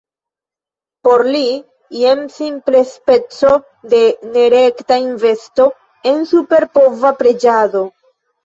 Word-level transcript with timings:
Por 1.07 1.23
li, 1.35 1.41
jen 2.03 2.23
simple 2.37 2.81
speco 2.93 3.53
de 3.93 4.01
nerekta 4.39 4.99
investo 5.05 5.69
en 6.15 6.27
superpova 6.35 7.17
preĝado. 7.23 7.87